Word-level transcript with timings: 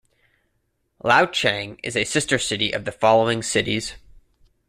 Liaocheng 1.03 1.79
is 1.83 1.95
a 1.95 2.05
sister 2.05 2.39
city 2.39 2.71
of 2.71 2.85
the 2.85 2.91
following 2.91 3.43
cities. 3.43 3.93